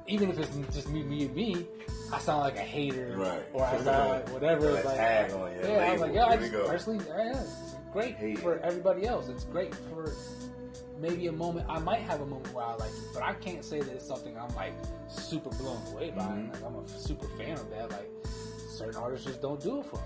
Even 0.07 0.29
if 0.29 0.39
it's 0.39 0.55
just 0.73 0.89
me, 0.89 1.03
me, 1.03 1.25
and 1.25 1.35
me, 1.35 1.67
I 2.11 2.19
sound 2.19 2.41
like 2.41 2.57
a 2.57 2.61
hater, 2.61 3.13
right? 3.17 3.43
Or 3.53 3.65
I 3.65 3.81
sound 3.81 4.09
like 4.09 4.29
whatever. 4.29 4.71
like, 4.71 4.83
tag 4.83 5.31
on 5.31 5.51
you. 5.51 5.59
Yeah, 5.63 5.77
I 5.77 5.91
was 5.91 6.01
like, 6.01 6.13
yeah, 6.13 6.25
I 6.25 6.37
just 6.37 6.53
personally, 6.53 7.05
yeah, 7.07 7.41
it's 7.41 7.75
great 7.91 8.39
for 8.39 8.59
everybody 8.59 9.05
else. 9.05 9.27
It's 9.27 9.43
great 9.45 9.75
for 9.75 10.13
maybe 10.99 11.27
a 11.27 11.31
moment. 11.31 11.65
I 11.69 11.79
might 11.79 12.01
have 12.01 12.21
a 12.21 12.25
moment 12.25 12.53
where 12.53 12.65
I 12.65 12.75
like 12.75 12.91
it, 12.91 13.13
but 13.13 13.23
I 13.23 13.33
can't 13.33 13.63
say 13.63 13.79
that 13.79 13.91
it's 13.91 14.05
something 14.05 14.37
I'm 14.37 14.53
like 14.55 14.73
super 15.07 15.49
blown 15.49 15.81
away 15.93 16.11
by. 16.11 16.23
Mm-hmm. 16.23 16.51
Like 16.51 16.63
I'm 16.63 16.75
a 16.75 16.87
super 16.87 17.27
fan 17.37 17.53
of 17.53 17.69
that. 17.71 17.91
Like 17.91 18.09
certain 18.69 18.95
artists 18.95 19.25
just 19.25 19.41
don't 19.41 19.61
do 19.61 19.79
it 19.79 19.85
for 19.85 19.97
me. 19.97 20.01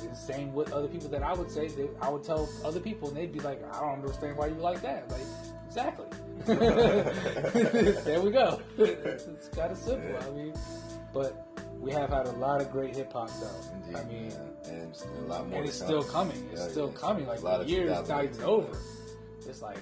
And 0.00 0.10
the 0.10 0.16
same 0.16 0.52
with 0.52 0.72
other 0.72 0.88
people 0.88 1.08
that 1.10 1.22
I 1.22 1.32
would 1.32 1.50
say 1.50 1.68
that 1.68 1.90
I 2.00 2.08
would 2.08 2.24
tell 2.24 2.48
other 2.64 2.80
people, 2.80 3.08
and 3.08 3.16
they'd 3.16 3.32
be 3.32 3.40
like, 3.40 3.62
I 3.72 3.80
don't 3.80 3.94
understand 3.94 4.36
why 4.36 4.46
you 4.46 4.54
like 4.54 4.82
that. 4.82 5.10
Like 5.10 5.22
exactly. 5.66 6.06
there 6.44 8.20
we 8.20 8.30
go. 8.30 8.60
it's, 8.78 9.26
it's 9.26 9.48
kind 9.48 9.72
of 9.72 9.78
simple. 9.78 10.10
Yeah. 10.10 10.26
I 10.26 10.30
mean, 10.30 10.54
but 11.12 11.46
we 11.78 11.92
have 11.92 12.10
had 12.10 12.26
a 12.26 12.32
lot 12.32 12.60
of 12.60 12.70
great 12.70 12.96
hip 12.96 13.12
hop 13.12 13.30
though. 13.40 13.60
Indeed, 13.74 13.96
I 13.96 14.04
mean, 14.04 14.30
yeah. 14.30 14.72
and 14.72 14.96
a 15.18 15.20
lot 15.22 15.48
more. 15.48 15.58
And 15.58 15.68
it's 15.68 15.76
still 15.76 16.02
coming. 16.02 16.48
It's 16.52 16.62
yeah, 16.62 16.68
still 16.68 16.92
coming. 16.92 17.26
Like 17.26 17.40
the 17.40 17.64
year 17.66 17.86
is 17.86 18.08
not 18.08 18.24
even 18.24 18.42
over. 18.42 18.76
It's 19.46 19.62
like. 19.62 19.78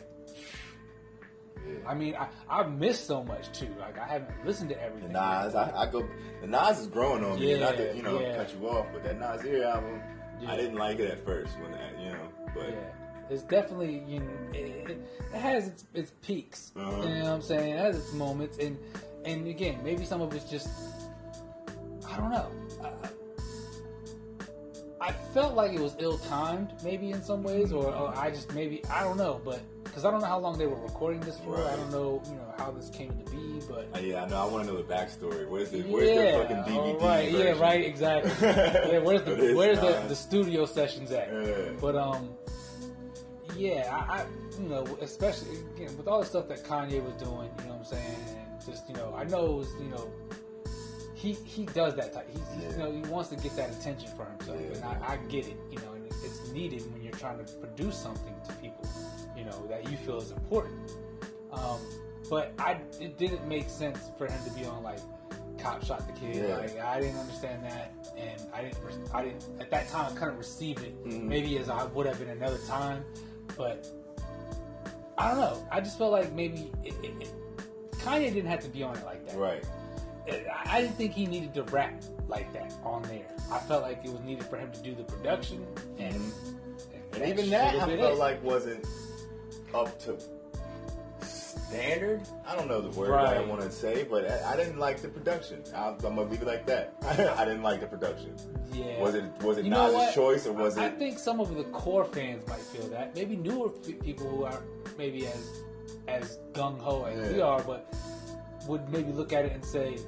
I 1.86 1.94
mean, 1.94 2.16
I, 2.16 2.26
I've 2.50 2.72
missed 2.72 3.06
so 3.06 3.22
much 3.22 3.52
too. 3.52 3.68
Like 3.78 3.96
I 3.96 4.06
haven't 4.06 4.44
listened 4.44 4.70
to 4.70 4.82
everything. 4.82 5.12
The 5.12 5.44
Nas, 5.44 5.54
I, 5.54 5.72
I, 5.74 5.86
go. 5.86 6.06
The 6.40 6.48
Nas 6.48 6.80
is 6.80 6.86
growing 6.88 7.24
on 7.24 7.38
me. 7.38 7.58
Not 7.58 7.76
to 7.76 7.94
you 7.96 8.02
know 8.02 8.18
cut 8.36 8.52
you 8.52 8.68
off, 8.68 8.86
but 8.92 9.04
that 9.04 9.18
Nasir 9.18 9.64
album, 9.64 10.00
I 10.46 10.56
didn't 10.56 10.76
like 10.76 10.98
it 10.98 11.10
at 11.10 11.24
first 11.24 11.56
when 11.60 11.70
that 11.72 11.98
you 12.00 12.10
know, 12.10 12.28
but 12.54 12.94
it's 13.32 13.42
definitely 13.42 14.02
you 14.06 14.20
know 14.20 14.30
it, 14.52 14.90
it 14.90 15.00
has 15.32 15.68
its, 15.68 15.84
its 15.94 16.12
peaks. 16.22 16.72
Uh-huh. 16.76 17.02
You 17.02 17.08
know 17.08 17.22
what 17.22 17.30
I'm 17.30 17.42
saying? 17.42 17.74
It 17.74 17.78
has 17.78 17.96
its 17.96 18.12
moments, 18.12 18.58
and 18.58 18.78
and 19.24 19.46
again, 19.46 19.80
maybe 19.82 20.04
some 20.04 20.20
of 20.20 20.34
it's 20.34 20.48
just 20.50 20.68
I 22.08 22.16
don't 22.16 22.30
know. 22.30 22.50
I, 22.84 23.08
I 25.08 25.12
felt 25.34 25.54
like 25.54 25.72
it 25.72 25.80
was 25.80 25.96
ill 25.98 26.18
timed, 26.18 26.74
maybe 26.84 27.10
in 27.10 27.22
some 27.22 27.42
ways, 27.42 27.72
or, 27.72 27.92
or, 27.92 28.16
I 28.16 28.30
just 28.30 28.54
maybe 28.54 28.84
I 28.88 29.02
don't 29.02 29.16
know, 29.16 29.40
but 29.44 29.60
because 29.82 30.04
I 30.04 30.10
don't 30.10 30.20
know 30.20 30.26
how 30.26 30.38
long 30.38 30.56
they 30.56 30.66
were 30.66 30.80
recording 30.80 31.20
this 31.20 31.38
for. 31.40 31.56
Right. 31.56 31.72
I 31.72 31.76
don't 31.76 31.90
know, 31.90 32.22
you 32.26 32.34
know, 32.34 32.54
how 32.56 32.70
this 32.70 32.88
came 32.88 33.10
to 33.10 33.30
be, 33.30 33.60
but 33.68 33.88
uh, 33.94 33.98
yeah, 33.98 34.22
I 34.22 34.28
know. 34.28 34.36
I 34.36 34.46
want 34.46 34.66
to 34.66 34.72
know 34.72 34.80
the 34.80 34.84
backstory. 34.84 35.48
Where's 35.48 35.70
the 35.70 35.82
Where's 35.82 36.08
yeah, 36.08 36.38
the 36.38 36.42
fucking 36.44 36.56
DVD? 36.74 37.00
Right, 37.00 37.32
version? 37.32 37.46
yeah, 37.46 37.60
right, 37.60 37.84
exactly. 37.84 38.30
yeah, 38.48 38.98
where's 38.98 39.22
the 39.22 39.54
Where's 39.54 39.80
the, 39.80 40.04
the 40.08 40.16
studio 40.16 40.66
sessions 40.66 41.10
at? 41.10 41.28
Yeah. 41.32 41.72
But 41.80 41.96
um, 41.96 42.30
yeah, 43.56 43.88
I, 43.90 44.20
I, 44.20 44.26
you 44.60 44.68
know, 44.68 44.86
especially 45.00 45.58
again 45.76 45.96
with 45.96 46.08
all 46.08 46.20
the 46.20 46.26
stuff 46.26 46.48
that 46.48 46.64
Kanye 46.64 47.02
was 47.04 47.14
doing, 47.14 47.50
you 47.58 47.64
know 47.64 47.74
what 47.74 47.78
I'm 47.78 47.84
saying, 47.84 48.16
and 48.28 48.66
just 48.66 48.88
you 48.88 48.94
know, 48.94 49.14
I 49.16 49.24
know 49.24 49.46
it 49.46 49.56
was, 49.58 49.68
you 49.80 49.88
know, 49.88 50.10
he 51.14 51.32
he 51.32 51.66
does 51.66 51.94
that 51.96 52.12
type. 52.12 52.28
He's, 52.30 52.40
yeah. 52.60 52.70
you 52.70 52.76
know, 52.78 52.92
he 52.92 53.00
wants 53.10 53.30
to 53.30 53.36
get 53.36 53.54
that 53.56 53.70
attention 53.70 54.10
for 54.16 54.24
himself, 54.24 54.58
yeah. 54.60 54.76
and 54.76 54.84
I, 54.84 55.12
I 55.12 55.16
get 55.28 55.46
it, 55.46 55.56
you 55.70 55.78
know, 55.78 55.92
and 55.94 56.06
it's 56.06 56.50
needed 56.52 56.82
when 56.92 57.02
you're 57.02 57.12
trying 57.12 57.44
to 57.44 57.52
produce 57.54 57.96
something 57.96 58.34
to 58.48 58.52
people, 58.54 58.88
you 59.36 59.44
know, 59.44 59.66
that 59.68 59.90
you 59.90 59.96
feel 59.98 60.18
is 60.18 60.30
important. 60.30 60.92
Um, 61.52 61.78
but 62.30 62.54
I, 62.58 62.78
it 63.00 63.18
didn't 63.18 63.46
make 63.46 63.68
sense 63.68 64.10
for 64.16 64.26
him 64.26 64.42
to 64.44 64.50
be 64.52 64.64
on 64.64 64.82
like 64.82 65.00
cop 65.58 65.84
shot 65.84 66.06
the 66.06 66.12
kid. 66.18 66.48
Yeah. 66.48 66.56
Like 66.56 66.78
I 66.80 67.00
didn't 67.00 67.18
understand 67.18 67.62
that, 67.64 67.92
and 68.16 68.40
I 68.52 68.62
didn't. 68.62 68.78
I 69.14 69.24
didn't 69.24 69.44
at 69.60 69.70
that 69.70 69.88
time. 69.88 70.12
I 70.12 70.18
couldn't 70.18 70.38
receive 70.38 70.78
it. 70.78 71.04
Mm-hmm. 71.04 71.28
Maybe 71.28 71.58
as 71.58 71.68
I 71.68 71.84
would 71.84 72.06
have 72.06 72.18
been 72.18 72.30
another 72.30 72.58
time. 72.66 73.04
But 73.56 73.86
I 75.18 75.28
don't 75.28 75.38
know. 75.38 75.66
I 75.70 75.80
just 75.80 75.98
felt 75.98 76.12
like 76.12 76.32
maybe 76.32 76.70
it, 76.84 76.94
it, 77.02 77.10
it, 77.20 77.30
Kanye 77.92 78.32
didn't 78.32 78.50
have 78.50 78.60
to 78.60 78.68
be 78.68 78.82
on 78.82 78.96
it 78.96 79.04
like 79.04 79.26
that. 79.28 79.36
Right. 79.36 79.64
Uh, 80.30 80.36
I 80.66 80.80
didn't 80.80 80.96
think 80.96 81.12
he 81.12 81.26
needed 81.26 81.54
to 81.54 81.62
rap 81.64 82.02
like 82.28 82.52
that 82.52 82.72
on 82.84 83.02
there. 83.02 83.26
I 83.50 83.58
felt 83.58 83.82
like 83.82 84.04
it 84.04 84.10
was 84.10 84.20
needed 84.22 84.44
for 84.46 84.56
him 84.56 84.70
to 84.72 84.80
do 84.80 84.94
the 84.94 85.04
production, 85.04 85.66
and, 85.98 86.14
and, 86.14 87.22
and 87.22 87.24
even 87.24 87.50
that 87.50 87.74
I 87.74 87.86
felt 87.86 87.90
it. 87.90 88.18
like 88.18 88.42
wasn't 88.42 88.86
up 89.74 89.98
to 90.04 90.16
standard. 91.72 92.22
I 92.46 92.54
don't 92.54 92.68
know 92.68 92.80
the 92.80 92.90
word 92.98 93.10
right. 93.10 93.36
I 93.36 93.44
want 93.44 93.62
to 93.62 93.70
say, 93.70 94.04
but 94.08 94.30
I, 94.30 94.52
I, 94.52 94.56
didn't 94.56 94.78
like 94.78 95.00
the 95.00 95.08
production. 95.08 95.62
I, 95.74 95.88
am 95.88 95.98
gonna 95.98 96.22
leave 96.22 96.42
it 96.42 96.46
like 96.46 96.66
that. 96.66 96.94
I 97.02 97.44
didn't 97.44 97.62
like 97.62 97.80
the 97.80 97.86
production. 97.86 98.36
Yeah. 98.72 99.00
Was 99.00 99.14
it 99.14 99.24
was 99.42 99.58
it 99.58 99.66
not 99.66 99.92
his 99.92 100.14
choice 100.14 100.46
or 100.46 100.52
was 100.52 100.76
I, 100.76 100.86
it? 100.86 100.92
I 100.92 100.96
think 100.96 101.18
some 101.18 101.40
of 101.40 101.54
the 101.54 101.64
core 101.64 102.04
fans 102.04 102.46
might 102.46 102.60
feel 102.60 102.86
that. 102.88 103.14
Maybe 103.14 103.36
newer 103.36 103.70
people 103.70 104.28
who 104.28 104.44
are 104.44 104.62
maybe 104.98 105.26
as 105.26 105.62
as 106.08 106.38
gung 106.52 106.78
ho 106.78 107.04
as 107.04 107.18
yeah. 107.18 107.32
we 107.32 107.40
are, 107.40 107.62
but 107.62 107.94
would 108.66 108.88
maybe 108.90 109.12
look 109.12 109.32
at 109.32 109.44
it 109.44 109.52
and 109.52 109.64
say, 109.64 109.98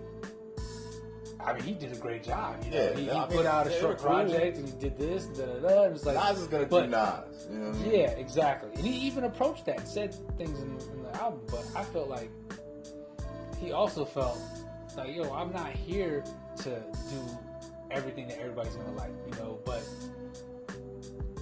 I 1.44 1.52
mean, 1.52 1.62
he 1.62 1.72
did 1.74 1.92
a 1.92 1.96
great 1.96 2.22
job. 2.24 2.56
You 2.64 2.70
know? 2.70 2.76
Yeah, 2.76 2.94
he, 2.96 3.02
he 3.04 3.10
I 3.10 3.26
put 3.26 3.44
out 3.46 3.66
a 3.66 3.70
short 3.70 3.82
were 3.82 3.94
cool. 3.96 4.06
project 4.08 4.56
and 4.58 4.66
he 4.68 4.74
did 4.78 4.98
this, 4.98 5.26
da 5.26 5.44
da 5.46 5.58
da. 5.68 5.82
And 5.84 5.94
it's 5.96 6.06
like 6.06 6.16
Nas 6.16 6.40
is 6.40 6.46
gonna 6.46 6.66
but- 6.66 6.84
do 6.84 6.90
Nas. 6.90 7.48
You 7.50 7.58
know 7.58 7.68
I 7.68 7.72
mean? 7.72 7.90
Yeah, 7.90 8.10
exactly. 8.10 8.70
And 8.76 8.84
he 8.86 9.06
even 9.06 9.24
approached 9.24 9.66
that 9.66 9.78
and 9.80 9.88
said 9.88 10.14
things 10.38 10.58
in, 10.60 10.70
in 10.96 11.02
the 11.02 11.14
album, 11.20 11.40
but 11.50 11.64
I 11.76 11.84
felt 11.84 12.08
like 12.08 12.30
he 13.60 13.72
also 13.72 14.04
felt 14.04 14.38
like, 14.96 15.14
yo, 15.14 15.32
I'm 15.32 15.52
not 15.52 15.70
here 15.72 16.24
to 16.58 16.70
do 17.10 17.38
everything 17.90 18.26
that 18.28 18.38
everybody's 18.40 18.74
gonna 18.76 18.92
like, 18.92 19.12
you 19.26 19.34
know, 19.38 19.58
but 19.64 19.82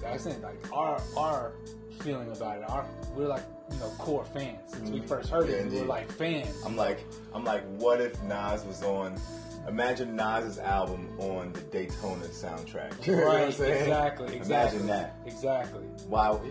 like 0.01 0.13
I 0.13 0.17
said, 0.17 0.41
like 0.41 0.57
our 0.73 1.01
our 1.15 1.53
feeling 2.01 2.29
about 2.31 2.57
it, 2.57 2.69
our 2.69 2.85
we're 3.15 3.27
like, 3.27 3.43
you 3.71 3.77
know, 3.79 3.89
core 3.97 4.25
fans. 4.25 4.59
Since 4.73 4.89
we 4.89 4.99
Mhm. 4.99 5.07
first 5.07 5.29
heard 5.29 5.47
Yeah, 5.47 5.55
it, 5.55 5.63
we 5.65 5.69
were 5.69 5.75
indeed. 5.77 5.87
like 5.87 6.11
fans. 6.11 6.61
I'm 6.65 6.75
like, 6.75 7.05
I'm 7.33 7.45
like, 7.45 7.63
what 7.77 8.01
if 8.01 8.21
Nas 8.23 8.65
was 8.65 8.83
on? 8.83 9.15
Imagine 9.67 10.15
Nas's 10.15 10.59
album 10.59 11.09
on 11.19 11.53
the 11.53 11.61
Daytona 11.61 12.25
soundtrack. 12.25 12.93
You 13.05 13.15
know 13.15 13.25
what 13.27 13.35
I'm 13.35 13.41
right, 13.43 13.47
exactly, 13.47 14.35
exactly. 14.35 14.35
Imagine 14.35 14.87
that. 14.87 15.15
Exactly. 15.25 15.83
Wow. 16.07 16.41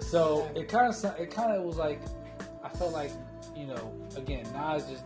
So 0.00 0.48
it 0.54 0.68
kind 0.68 0.92
of 0.94 1.20
it 1.20 1.30
kind 1.30 1.52
of 1.56 1.64
was 1.64 1.76
like 1.76 2.00
I 2.62 2.68
felt 2.68 2.92
like 2.92 3.10
you 3.56 3.66
know 3.66 3.92
again 4.16 4.44
Nas 4.54 4.84
just 4.86 5.04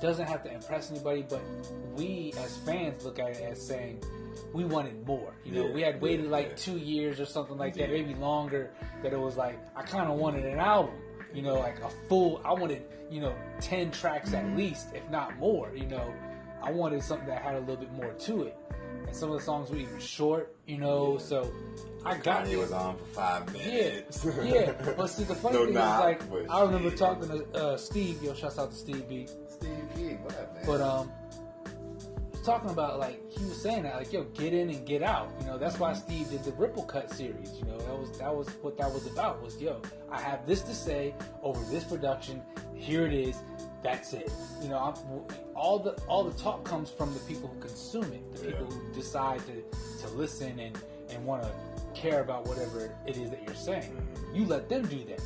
doesn't 0.00 0.26
have 0.26 0.42
to 0.42 0.52
impress 0.52 0.90
anybody, 0.90 1.24
but 1.28 1.40
we 1.94 2.32
as 2.38 2.56
fans 2.58 3.04
look 3.04 3.20
at 3.20 3.30
it 3.30 3.42
as 3.42 3.64
saying 3.64 4.02
we 4.52 4.64
wanted 4.64 5.06
more. 5.06 5.32
You 5.44 5.52
know, 5.52 5.66
Yeah, 5.68 5.72
we 5.74 5.82
had 5.82 6.00
waited 6.02 6.24
yeah, 6.26 6.30
like 6.32 6.48
yeah. 6.50 6.54
two 6.56 6.76
years 6.78 7.20
or 7.20 7.24
something 7.26 7.56
like 7.56 7.74
that, 7.74 7.88
maybe 7.90 8.14
longer. 8.14 8.72
That 9.04 9.12
it 9.12 9.20
was 9.20 9.36
like 9.36 9.58
I 9.76 9.82
kind 9.82 10.10
of 10.10 10.18
wanted 10.18 10.44
an 10.44 10.58
album. 10.58 10.94
You 11.32 11.42
know, 11.42 11.54
like 11.54 11.78
a 11.80 11.88
full. 12.08 12.42
I 12.44 12.52
wanted 12.52 12.82
you 13.10 13.20
know 13.20 13.34
ten 13.60 13.90
tracks 13.92 14.30
Mm-hmm. 14.30 14.50
at 14.50 14.56
least, 14.56 14.88
if 14.94 15.08
not 15.10 15.38
more. 15.38 15.70
You 15.74 15.86
know, 15.86 16.12
I 16.62 16.70
wanted 16.70 17.02
something 17.02 17.26
that 17.28 17.42
had 17.42 17.56
a 17.56 17.60
little 17.60 17.76
bit 17.76 17.92
more 17.92 18.12
to 18.12 18.42
it. 18.44 18.56
And 19.06 19.16
some 19.16 19.30
of 19.30 19.38
the 19.38 19.44
songs 19.44 19.70
were 19.70 19.76
even 19.76 19.98
short, 19.98 20.54
you 20.66 20.78
know. 20.78 21.18
So 21.18 21.52
I 22.04 22.16
got 22.16 22.44
Kanye 22.44 22.52
it. 22.52 22.58
was 22.58 22.72
on 22.72 22.96
for 22.96 23.04
five 23.06 23.52
minutes. 23.52 24.24
yeah. 24.24 24.42
yeah. 24.44 24.92
But 24.96 25.08
see, 25.08 25.24
the 25.24 25.34
funny 25.34 25.56
No 25.56 25.64
thing 25.64 25.74
is, 25.74 25.76
like, 25.76 26.50
I 26.50 26.62
remember 26.62 26.90
talking 26.90 27.28
to 27.28 27.44
uh, 27.54 27.76
Steve. 27.76 28.22
Yo, 28.22 28.34
shouts 28.34 28.58
out 28.58 28.70
to 28.70 28.76
Steve 28.76 29.08
B. 29.08 29.26
Steve 29.48 29.70
King, 29.94 30.22
what 30.22 30.34
up, 30.38 30.54
man? 30.54 30.64
But 30.66 30.80
um, 30.80 31.10
talking 32.44 32.70
about 32.70 32.98
like 32.98 33.20
he 33.30 33.44
was 33.44 33.60
saying 33.60 33.84
that 33.84 33.96
like, 33.96 34.12
yo, 34.12 34.24
get 34.24 34.52
in 34.52 34.70
and 34.70 34.86
get 34.86 35.02
out. 35.02 35.30
You 35.40 35.46
know, 35.46 35.58
that's 35.58 35.78
why 35.78 35.92
Steve 35.94 36.30
did 36.30 36.44
the 36.44 36.52
Ripple 36.52 36.84
Cut 36.84 37.10
series. 37.10 37.52
You 37.58 37.64
know, 37.64 37.78
that 37.78 37.98
was 37.98 38.18
that 38.18 38.34
was 38.34 38.48
what 38.62 38.76
that 38.78 38.92
was 38.92 39.06
about. 39.06 39.42
Was 39.42 39.60
yo, 39.60 39.80
I 40.10 40.20
have 40.20 40.46
this 40.46 40.62
to 40.62 40.74
say 40.74 41.14
over 41.42 41.62
this 41.70 41.84
production. 41.84 42.42
Here 42.74 43.06
it 43.06 43.12
is. 43.12 43.36
That's 43.82 44.12
it. 44.12 44.30
You 44.62 44.68
know, 44.68 44.78
I'm, 44.78 44.94
all 45.56 45.78
the 45.78 45.92
all 46.06 46.22
the 46.24 46.38
talk 46.40 46.64
comes 46.64 46.88
from 46.90 47.12
the 47.14 47.20
people 47.20 47.48
who 47.48 47.60
consume 47.60 48.04
it, 48.12 48.32
the 48.32 48.46
people 48.46 48.66
who 48.66 48.92
decide 48.94 49.40
to 49.46 50.06
to 50.06 50.14
listen 50.14 50.58
and 50.60 50.78
and 51.10 51.24
want 51.26 51.42
to 51.42 51.50
care 51.94 52.20
about 52.22 52.46
whatever 52.46 52.94
it 53.06 53.16
is 53.16 53.30
that 53.30 53.42
you're 53.44 53.54
saying. 53.56 53.92
Mhm. 53.92 54.36
You 54.36 54.46
let 54.46 54.68
them 54.68 54.86
do 54.86 55.04
that. 55.06 55.20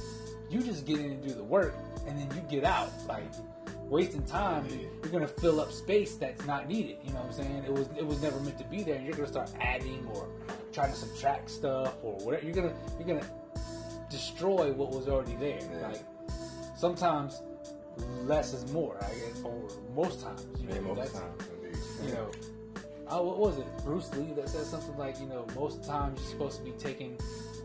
You 0.48 0.62
just 0.62 0.86
get 0.86 0.98
in 1.00 1.10
and 1.12 1.22
do 1.22 1.34
the 1.34 1.44
work, 1.44 1.74
and 2.06 2.18
then 2.18 2.28
you 2.34 2.42
get 2.48 2.64
out. 2.64 2.90
Like 3.06 3.24
wasting 3.88 4.24
time, 4.24 4.64
Yeah. 4.66 4.88
you're 5.02 5.12
gonna 5.12 5.28
fill 5.28 5.60
up 5.60 5.70
space 5.70 6.16
that's 6.16 6.44
not 6.46 6.66
needed. 6.66 6.96
You 7.04 7.12
know 7.12 7.20
what 7.20 7.26
I'm 7.26 7.32
saying? 7.34 7.64
It 7.66 7.72
was 7.72 7.88
it 7.96 8.06
was 8.06 8.20
never 8.22 8.40
meant 8.40 8.58
to 8.58 8.64
be 8.64 8.82
there. 8.82 8.94
And 8.96 9.04
you're 9.04 9.14
gonna 9.14 9.28
start 9.28 9.50
adding 9.60 10.08
or 10.14 10.26
trying 10.72 10.90
to 10.92 10.96
subtract 10.98 11.50
stuff 11.50 11.94
or 12.02 12.14
whatever. 12.24 12.44
You're 12.46 12.54
gonna 12.54 12.74
you're 12.98 13.06
gonna 13.06 13.30
destroy 14.10 14.72
what 14.72 14.90
was 14.90 15.08
already 15.08 15.34
there. 15.36 15.58
Yeah. 15.60 15.88
Like 15.88 16.00
sometimes 16.76 17.42
less 18.24 18.52
is 18.52 18.70
more. 18.72 18.96
I 19.02 19.14
guess, 19.14 19.42
or 19.44 19.68
most 19.94 20.22
times. 20.22 20.46
You 20.60 20.68
know, 20.68 20.80
most 20.80 20.98
that's, 20.98 21.12
times, 21.12 21.42
indeed. 21.62 21.78
you 22.04 22.12
know, 22.14 22.30
uh, 23.08 23.22
what 23.22 23.38
was 23.38 23.58
it? 23.58 23.66
Bruce 23.84 24.12
Lee 24.14 24.32
that 24.34 24.48
said 24.48 24.64
something 24.64 24.96
like, 24.96 25.20
you 25.20 25.26
know, 25.26 25.46
most 25.54 25.84
times 25.84 26.20
you're 26.20 26.30
supposed 26.30 26.58
to 26.58 26.64
be 26.64 26.72
taking 26.72 27.16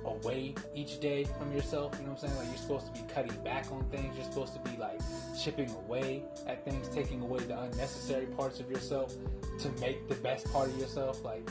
away 0.05 0.53
each 0.75 0.99
day 0.99 1.23
from 1.23 1.51
yourself. 1.53 1.95
You 1.97 2.05
know 2.05 2.13
what 2.13 2.23
I'm 2.23 2.29
saying? 2.29 2.37
Like 2.37 2.47
you're 2.47 2.57
supposed 2.57 2.93
to 2.93 3.01
be 3.01 3.07
cutting 3.11 3.35
back 3.43 3.71
on 3.71 3.83
things. 3.85 4.15
You're 4.15 4.25
supposed 4.25 4.53
to 4.53 4.69
be 4.69 4.77
like 4.77 4.99
chipping 5.39 5.69
away 5.85 6.23
at 6.47 6.63
things, 6.63 6.87
taking 6.89 7.21
away 7.21 7.39
the 7.39 7.59
unnecessary 7.59 8.27
parts 8.27 8.59
of 8.59 8.69
yourself 8.69 9.13
to 9.59 9.69
make 9.79 10.07
the 10.07 10.15
best 10.15 10.51
part 10.51 10.69
of 10.69 10.77
yourself. 10.77 11.23
Like, 11.23 11.49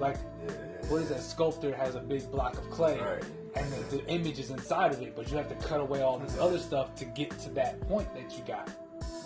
like 0.00 0.16
Yeah, 0.16 0.52
yeah, 0.52 0.88
what 0.88 1.02
is 1.02 1.08
that? 1.08 1.20
Sculptor 1.20 1.74
has 1.74 1.94
a 1.94 2.00
big 2.00 2.30
block 2.30 2.58
of 2.58 2.70
clay. 2.70 2.98
Right. 3.00 3.22
And 3.54 3.72
the, 3.72 3.96
the 3.96 4.06
image 4.08 4.38
is 4.38 4.50
inside 4.50 4.92
of 4.92 5.00
it, 5.00 5.16
but 5.16 5.30
you 5.30 5.36
have 5.38 5.48
to 5.48 5.54
cut 5.66 5.80
away 5.80 6.02
all 6.02 6.18
this 6.18 6.36
other 6.38 6.58
stuff 6.58 6.94
to 6.96 7.04
get 7.06 7.30
to 7.40 7.50
that 7.50 7.80
point 7.88 8.12
that 8.14 8.36
you 8.36 8.44
got. 8.44 8.70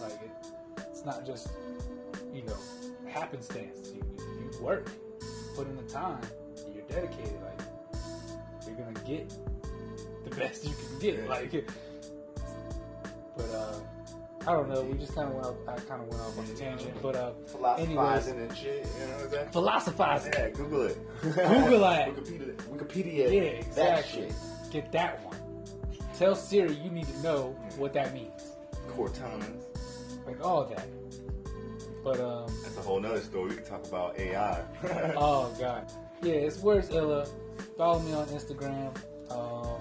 Like 0.01 0.13
it, 0.13 0.31
it's 0.91 1.05
not 1.05 1.27
just 1.27 1.49
you 2.33 2.43
know 2.43 2.57
happenstance. 3.09 3.91
You, 3.93 4.03
you 4.19 4.51
you 4.53 4.65
work, 4.65 4.91
put 5.57 5.67
in 5.67 5.77
the 5.77 5.83
time, 5.83 6.21
you're 6.75 6.85
dedicated. 6.85 7.41
Like 7.43 7.61
you're 8.67 8.77
gonna 8.77 9.07
get 9.07 9.33
the 10.25 10.31
best 10.37 10.65
you 10.65 10.71
can 10.71 10.99
get. 11.01 11.19
Yeah. 11.19 11.29
Like, 11.29 11.71
but 13.37 13.51
uh, 13.51 13.81
I 14.47 14.53
don't 14.53 14.69
know. 14.71 14.83
We 14.83 14.97
just 14.99 15.15
kind 15.15 15.29
of 15.29 15.35
went. 15.35 15.47
Off, 15.47 15.55
I 15.69 15.77
kind 15.81 16.01
of 16.03 16.09
went 16.09 16.21
off 16.23 16.39
on 16.39 16.45
a 16.45 16.55
tangent, 16.55 16.95
but 17.03 17.15
uh, 17.15 17.33
Philosophizing 17.47 18.39
and 18.41 18.57
shit, 18.57 18.87
you 18.99 19.07
know 19.07 19.13
what 19.17 19.25
I'm 19.25 19.31
saying? 19.31 19.49
philosophizing. 19.51 20.33
Yeah, 20.37 20.49
Google 20.51 20.83
it. 20.87 20.99
Google 21.23 21.81
that. 21.81 22.09
Wikipedia, 22.17 22.55
Wikipedia 22.57 23.33
Yeah, 23.33 23.51
that 23.75 23.99
exactly. 23.99 24.23
shit. 24.29 24.35
Get 24.73 24.93
that 24.93 25.23
one. 25.27 25.37
Tell 26.17 26.35
Siri 26.35 26.73
you 26.75 26.91
need 26.91 27.07
to 27.09 27.19
know 27.23 27.57
what 27.77 27.93
that 27.95 28.15
means. 28.15 28.53
Cortana's. 28.97 29.67
Like 30.27 30.43
all 30.45 30.65
that. 30.65 30.87
But 32.03 32.19
um 32.21 32.47
That's 32.63 32.77
a 32.79 32.81
whole 32.83 33.01
nother 33.01 33.21
story. 33.21 33.51
We 33.51 33.57
can 33.57 33.65
talk 33.65 33.87
about 33.87 34.19
AI. 34.19 34.63
oh 35.17 35.55
god. 35.59 35.91
Yeah, 36.23 36.35
it's 36.35 36.59
Werds 36.59 36.91
Illah. 36.95 37.27
Follow 37.77 38.01
me 38.01 38.13
on 38.15 38.27
Instagram. 38.29 38.95
Um 39.31 39.81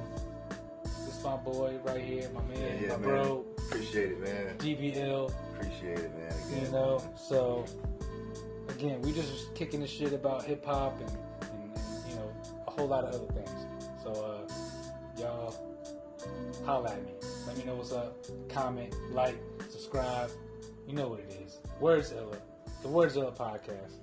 this 1.06 1.24
my 1.24 1.38
boy 1.38 1.78
right 1.86 2.02
here, 2.02 2.30
my 2.34 2.42
man, 2.44 2.58
Yeah, 2.82 2.88
yeah, 2.88 2.98
my 2.98 2.98
man. 2.98 3.02
bro, 3.24 3.46
Appreciate 3.70 4.12
it, 4.12 4.20
man. 4.20 4.58
D.B.ILL, 4.58 5.32
Appreciate 5.56 6.00
it, 6.00 6.12
man. 6.18 6.34
Again, 6.48 6.66
you 6.66 6.72
know. 6.72 7.04
So 7.16 7.66
again, 8.70 9.02
we 9.02 9.12
just 9.12 9.54
kicking 9.54 9.82
the 9.82 9.88
shit 9.88 10.14
about 10.14 10.44
hip 10.44 10.66
hop 10.66 11.00
and, 11.00 11.10
and, 11.52 11.76
and 11.76 12.10
you 12.10 12.16
know, 12.16 12.34
a 12.68 12.72
whole 12.72 12.88
lot 12.88 13.04
of 13.04 13.14
other 13.14 13.32
things. 13.34 13.66
So 14.04 14.12
uh 14.12 15.20
y'all 15.20 15.56
holla 16.66 16.92
at 16.92 17.04
me. 17.06 17.12
Let 17.46 17.58
me 17.58 17.64
know 17.64 17.76
what's 17.76 17.92
up. 17.92 18.26
Comment, 18.50 18.94
like, 19.12 19.38
subscribe. 19.70 20.32
You 20.88 20.94
know 20.94 21.08
what 21.08 21.20
it 21.20 21.42
is. 21.46 21.60
Werds 21.82 22.16
Illah. 22.16 22.38
The 22.82 22.88
Werds 22.88 23.16
Illah 23.16 23.32
podcast. 23.32 23.98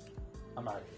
I'm 0.57 0.69
out 0.69 0.77
of 0.77 0.89
here. 0.89 0.96